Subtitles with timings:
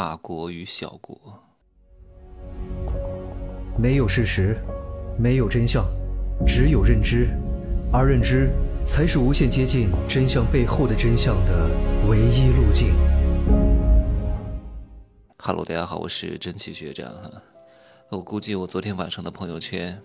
[0.00, 1.42] 大国与小国。
[3.76, 4.56] 没有事实，
[5.18, 5.84] 没有真相，
[6.46, 7.26] 只有认知，
[7.92, 8.48] 而认知
[8.86, 11.68] 才是无限接近真相背后的真相的
[12.08, 12.94] 唯一路径。
[15.36, 17.32] Hello，大家好，我是真气学长哈。
[18.08, 20.00] 我估计我昨天晚上的朋友圈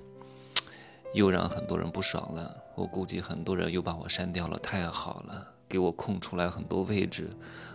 [1.13, 5.53] 又让很多人不爽了，我估计很多人又把我删掉了，太好了。
[5.73, 7.27] 给我空出来很多位置，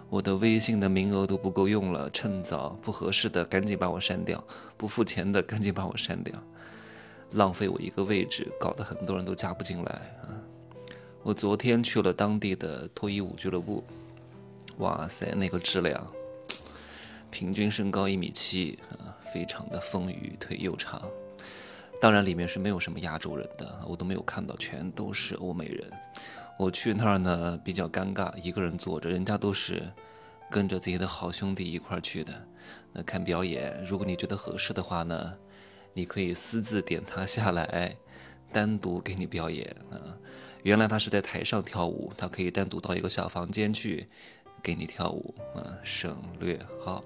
[0.09, 4.43] 我的微信的名额都不够用了，趁早不合适的赶紧把我删掉，
[4.77, 6.33] 不付钱的赶紧把我删掉，
[7.33, 9.91] 浪费我一个位置，搞得很多人都加不进来
[10.23, 10.31] 啊！
[11.25, 13.83] 我昨天去了当地的脱衣舞俱乐部，
[14.77, 16.07] 哇塞，那个质量，
[17.33, 21.03] 平均身高一米七啊，非常的丰腴，腿又长，
[22.01, 25.91] 当然里面是没有什么亚洲人的，我都没有看到，全都是欧美人。
[26.57, 29.83] 我去那儿呢，比较尴尬，一个人坐着，人家都是
[30.51, 32.33] 跟着自己的好兄弟一块儿去的。
[32.93, 35.35] 那看表演，如果你觉得合适的话呢，
[35.93, 37.97] 你可以私自点他下来，
[38.53, 40.17] 单独给你表演啊。
[40.63, 44.09] 原来他是在台上跳舞，他可以单独到一个小房间去
[44.63, 47.03] 给你跳舞啊，省略号。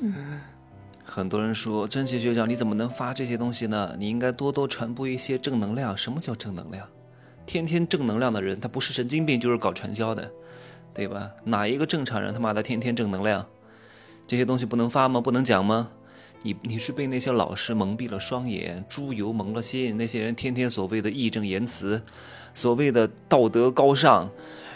[1.06, 3.94] 很多人说，真奇学长，你怎么能发这些东西呢？
[3.98, 5.96] 你应该多多传播一些正能量。
[5.96, 6.88] 什么叫正能量？
[7.46, 10.32] 天天正能量的人，他不是神经病就是搞传销的，
[10.94, 11.30] 对吧？
[11.44, 13.46] 哪一个正常人他妈的天天正能量？
[14.26, 15.20] 这些东西不能发吗？
[15.20, 15.90] 不能讲吗？
[16.42, 19.96] 你你是被那些老师蒙蔽了双眼，猪油蒙了心？
[19.96, 22.02] 那些人天天所谓的义正言辞，
[22.54, 24.30] 所谓的道德高尚，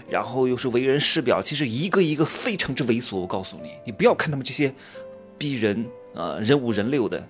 [0.09, 3.17] 然后又是为人师表，其实一个一个非常之猥琐。
[3.17, 4.73] 我告诉你，你不要看他们这些
[5.39, 7.27] 逼人啊，人五人六的，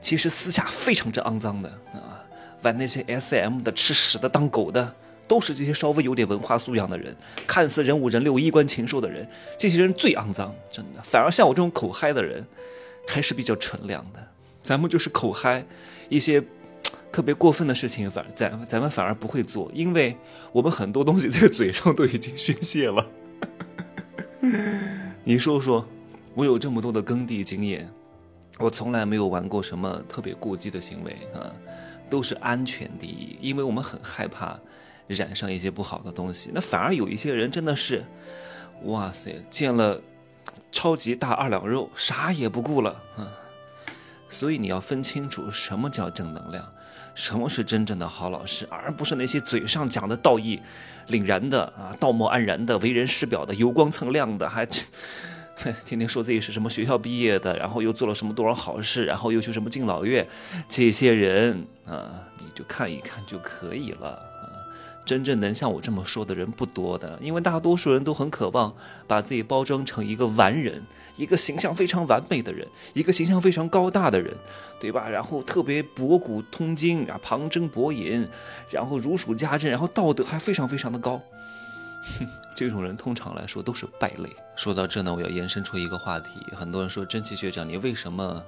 [0.00, 2.22] 其实私下非常之肮脏的啊。
[2.62, 4.92] 玩那些 SM 的、吃屎的、当狗的，
[5.28, 11.00] 都是这些稍微有点文化素养的人，看似人五人六、衣冠禽兽的人，这些人最肮脏，真的。
[11.02, 12.44] 反而像我这种口嗨的人，
[13.06, 14.26] 还是比较纯良的。
[14.60, 15.64] 咱们就是口嗨，
[16.08, 16.42] 一些
[17.12, 20.16] 特别过分的事情，反咱咱们反而不会做，因为
[20.50, 23.06] 我们很多东西在嘴上都已经宣泄了。
[25.22, 25.86] 你说说，
[26.38, 27.92] 我有这么多的耕地经验，
[28.60, 31.50] 我从来没有玩过什么特别过激的行为啊。
[32.08, 34.56] 都是安全第一，因为我们很害怕
[35.08, 36.52] 染上一些不好的东西。
[36.54, 38.04] 那反而有一些人真的是，
[38.84, 40.00] 哇塞，见了
[40.70, 43.26] 超级大二两肉，啥也不顾了啊！
[44.28, 46.64] 所以你要分清楚什么叫正能量，
[47.16, 50.60] 什么是真正的好老师，而不是那些嘴上讲的道义
[51.08, 54.64] 凛然的啊，道貌岸然的、为人师表的、油光蹭亮的，还。
[55.84, 60.26] 天天说自己是什么学校毕业的，然后又做了什么多少好事，然后又去什么敬老院，
[60.68, 64.22] 这些人啊，你就看一看就可以了啊。
[65.04, 68.74] 真正能像我这么说的人不多的，因为大多数人都很渴望
[69.06, 70.82] 把自己包装成一个完人，
[71.16, 74.36] 一个形象非常完美的人，一个形象非常高大的人，
[74.78, 75.08] 对吧？
[75.08, 78.28] 然后特别博古通今啊，旁征博引，
[78.70, 81.20] 然后如数家珍，然后道德还非常非常的高。
[82.54, 84.28] 这种人通常来说都是败类。
[84.56, 86.40] 说到这呢，我要延伸出一个话题。
[86.52, 88.42] 很多人说，真奇学长，你为什么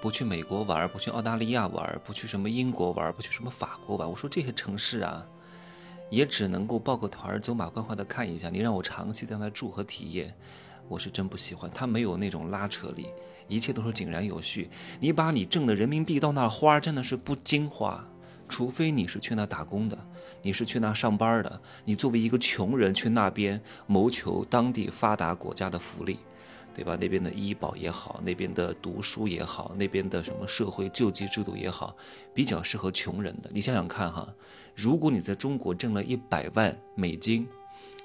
[0.00, 4.10] 不去美国玩，不去澳大利亚玩，不去什么英国玩，不去什么法国玩？
[4.10, 5.24] 我说这些城市啊，
[6.10, 8.50] 也只能够报个团，走马观花的看一下。
[8.50, 10.34] 你让我长期在那住和体验，
[10.88, 11.70] 我是真不喜欢。
[11.72, 13.06] 它没有那种拉扯力，
[13.46, 14.68] 一切都是井然有序。
[14.98, 18.04] 你把你挣的人民币到那花，真的是不经花。
[18.48, 19.98] 除非你是去那打工的，
[20.42, 26.18] 你是去那上班的，你作为一个穷人去那边谋求当地发达国家的福利，
[26.74, 26.96] 对吧？
[27.00, 31.96] 那边的医保也好，那边的读书也好，那边的什么社会救济制度也好，
[32.34, 33.50] 比较适合穷人的。
[33.52, 34.28] 你想想看哈，
[34.74, 37.46] 如果你在中国挣了一百万美金，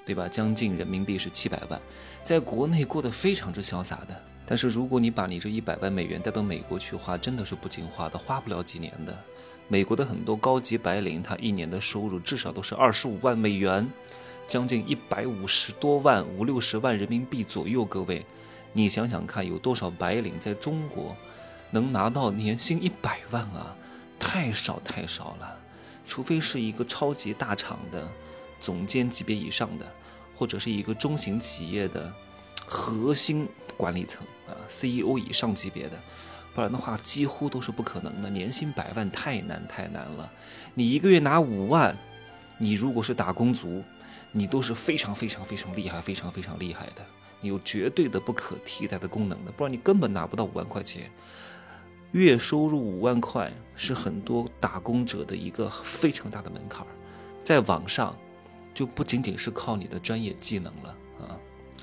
[0.06, 0.26] 对吧？
[0.26, 1.78] 将近人民币是七百万，
[2.22, 4.22] 在国内过得非常之潇洒的。
[4.50, 9.14] 但是如果你把你这一百万美元带到美国去花，真的是不经花的，花不了几年的。
[9.68, 13.86] 美国的很多高级白领，他一年的收入至少都是二十五万美元，
[14.46, 17.84] 将近一百五十多万、五六十万人民币左右。
[17.84, 18.24] 各位，
[18.72, 21.14] 你想想看，有多少白领在中国
[21.70, 23.76] 能拿到年薪一百万啊？
[24.18, 25.60] 太少太少了，
[26.06, 28.08] 除非是一个超级大厂的
[28.58, 29.86] 总监级别以上的，
[30.34, 32.10] 或者是一个中型企业的
[32.66, 33.46] 核心
[33.78, 35.98] 管理层啊，CEO 以上级别的。
[36.54, 38.28] 不然的话，几乎都是不可能的。
[38.28, 40.30] 年薪百万太难太难了。
[40.74, 41.96] 你一个月拿五万，
[42.58, 43.84] 你如果是打工族，
[44.32, 47.06] 你都是非常非常非常厉害、非常非常厉害的。
[47.40, 51.08] 你有绝对的不可替代的功能的，不然你根本拿不到五万块钱。
[52.10, 56.84] 月收入五万块是很多打工者的一个非常大的门槛。
[57.44, 58.18] 在网上，
[58.74, 61.38] 就不仅仅是靠你的专业技能了啊。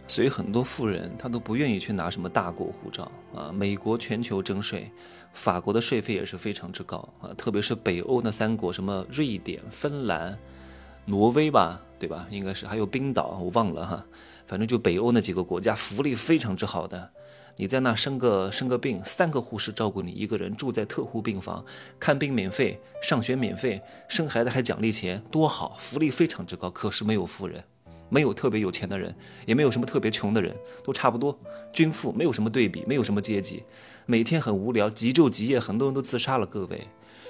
[0.07, 3.51] 所以很多富人他都不愿意去拿什么大国护照啊。
[3.51, 4.91] 美国全球征税，
[5.33, 10.37] 法国的税费也是非常之高啊，特别是北欧那三国，什么瑞典、芬兰、
[11.05, 12.27] 挪威吧，对吧？
[12.29, 14.05] 应该是还有冰岛，我忘了哈。
[14.45, 17.11] 反正就北欧那几个国家，福利非常之好的。
[17.57, 21.65] 你在那生个生个病，三个护士照顾你一个人，住在特护病房，
[21.99, 26.69] 看病免费，上学免费，生孩子还奖励钱，多好，福利非常之高。
[26.69, 27.63] 可是没有富人。
[28.15, 29.13] 没有特别有钱的人，
[29.45, 31.37] 也没有什么特别穷的人，都差不多，
[31.73, 33.63] 均富，没有什么对比，没有什么阶级，
[34.05, 36.45] 每天很无聊，极昼极夜，很多人都自杀了。
[36.45, 36.87] 各位，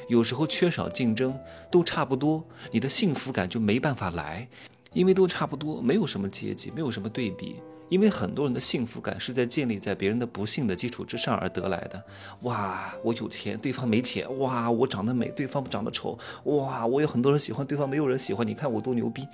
[0.09, 1.39] 有时候缺少竞争，
[1.71, 4.47] 都差不多，你的幸福感就没办法来，
[4.93, 7.55] 因为都差不多，没有什么阶级，没有什么对比。
[7.87, 12.03] 因为很多人的幸福感是在建立在别人的不幸的基础之上而得来的。
[12.41, 18.45] 哇，我有钱，对方没钱；哇，我长得美，对方长得丑；哇，我有很多人喜欢，对方没有人喜欢。
[18.45, 19.27] 你看我多牛逼，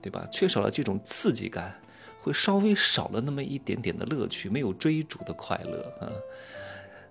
[0.00, 0.26] 对吧？
[0.30, 1.80] 缺少了这种刺激感，
[2.20, 6.06] 会稍微少了那么一点点的乐趣，没有追逐的快乐啊。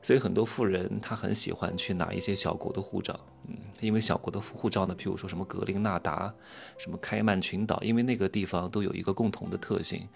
[0.02, 6.34] 所以很多富人他很喜欢去拿一些小国的护照，嗯，因为小国的护照呢，譬如说什么格林纳达、
[6.78, 10.08] 什么开曼群岛，因为那个地方都有一个共同的特性。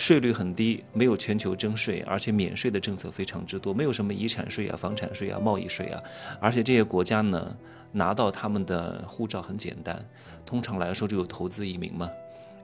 [0.00, 6.02] 税率很低，没有全球征税，而且免税的政策非常之多，没有什么遗产税啊、房产税啊、贸易税啊，
[6.40, 7.54] 而且这些国家呢，
[7.92, 10.02] 拿到他们的护照很简单，
[10.46, 12.08] 通常来说就有投资移民嘛。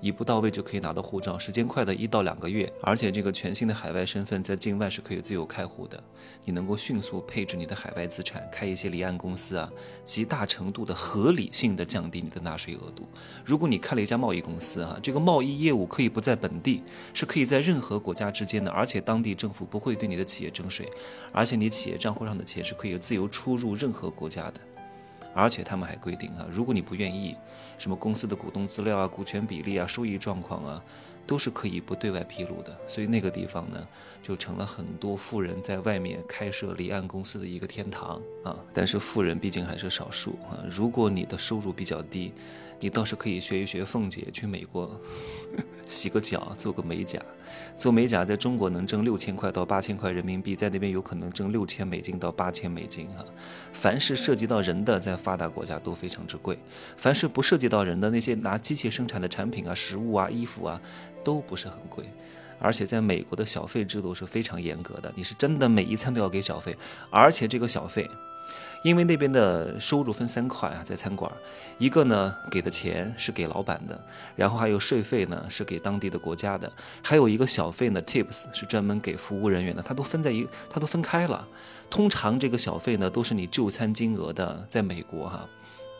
[0.00, 6.02] 一步到位就可以拿到护照，时间快的一到两个月，而且这个全新的海外身份在境外是可以自由开户的，
[6.44, 9.70] 你能够迅速配置你的海外资产，开一些离岸公司啊，
[10.04, 13.08] 极大程度的合理性的降低你的纳税额度。
[13.44, 16.82] 如果你开了一家贸易公司啊，这个贸易业务可以不在本地，
[17.14, 20.88] 是可以在任何国家之间的，而且当地政府不会对你的企业征税，
[21.32, 24.60] 而且你企业账户上的钱是可以自由出入任何国家的。
[25.36, 27.36] 而且他们还规定啊，如果你不愿意，
[27.76, 30.82] 什么公司的股东资料啊、股权比例啊、收益状况啊，
[31.26, 32.76] 都是可以不对外披露的。
[32.86, 33.86] 所以那个地方呢，
[34.22, 38.56] 就成了很多富人在外面开设离岸公司的一个天堂啊。
[38.72, 40.62] 但是富人毕竟还是少数啊。
[40.70, 42.32] 如果你的收入比较低，
[42.78, 45.00] 你倒是可以学一学凤姐，去美国
[45.86, 47.20] 洗个脚，做个美甲。
[47.78, 53.24] 做美甲在中国能挣六千块到八千块人民币，在那边有可能挣六千美金到八千美金啊！
[53.72, 56.56] 凡是涉及到人的，在发达国家都非常之贵；
[56.96, 60.80] 凡是不涉及到人的那些拿机器生产的产品啊、食物啊、衣服啊，
[61.26, 62.04] 都不是很贵。
[62.58, 66.74] 而且在美国的小费制度是非常严格的，你是真的每一餐都要给小费，
[67.10, 68.08] 而且这个小费。
[68.82, 71.30] 因为那边的收入分三块啊，在餐馆，
[71.78, 74.00] 一个呢给的钱是给老板的，
[74.36, 81.48] 然后还有税费呢是给当地的国家的，还有一个小费呢，tips 是专门给服务人员的，它都分在一，它都分开了。
[81.90, 85.48] 通常这个小费呢都是你就餐金额的，在美国哈。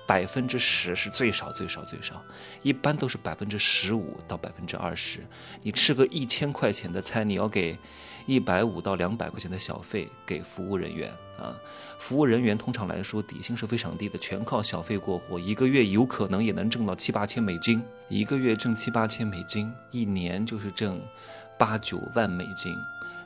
[0.06, 2.22] 百分之十是最少最少最少，
[2.62, 5.26] 一般都是百分之十五到百分之二十。
[5.62, 7.76] 你吃个一千块钱的餐，你要给
[8.24, 11.58] 一百五到两百块钱的小费给服务人员啊。
[11.98, 17.82] 服务人员通常来说底薪是非常低的，全靠小费过活，一个月有可能也能挣到七八千美金。
[18.08, 21.00] 一个月挣七八千美金，一年就是挣
[21.58, 22.76] 八九万美金，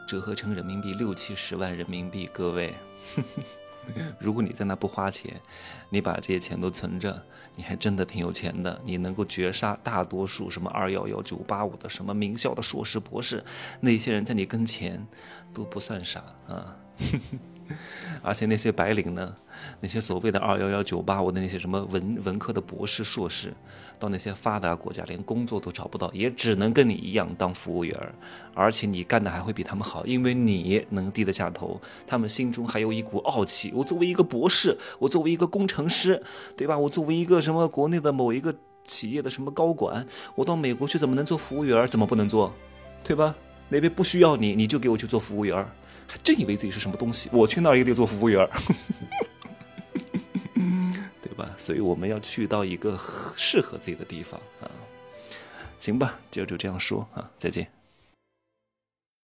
[0.07, 2.27] 折合成人民币六七十万人民币。
[2.33, 2.75] 各位。
[4.21, 5.41] 如果你在那不花钱，
[5.89, 7.23] 你把这些钱都存着，
[7.57, 8.81] 你还真的挺有钱的。
[8.85, 13.43] 你能够绝杀大多数什么二幺幺九八五的什么名校的硕士博士，
[13.81, 15.07] 那些人在你跟前
[15.53, 16.77] 都不算啥啊。
[18.23, 19.35] 而且那些白领呢，
[19.81, 23.53] 那些所谓的二幺幺九八五的那些什么文文科的博士硕士，
[23.99, 27.97] 到那些发达国家连工作都找不到，也只能跟你一样当服务员
[28.55, 33.73] 而且你干的还会比他们好，因为你能低得下头，他们心中还有一股傲气。
[33.75, 36.23] 我作为一个博士，我作为一个工程师，
[36.57, 36.77] 对吧？
[36.79, 41.87] 我作为一个什么国内的某一个企业的什么高管，我到美国去怎么能做服务员？
[41.87, 42.53] 怎么不能做？
[43.03, 43.35] 对吧？
[43.71, 45.57] 那边不需要你，你就给我去做服务员
[46.07, 47.31] 还真以为自己是什么东西？
[47.33, 48.45] 我去那儿也得做服务员
[51.23, 51.49] 对吧？
[51.57, 52.99] 所以我们要去到一个
[53.37, 54.71] 适合自己的地方啊。
[55.79, 57.67] 行吧，今儿就这样说啊，再见。